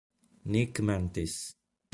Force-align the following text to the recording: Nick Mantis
Nick 0.49 0.81
Mantis 0.81 1.53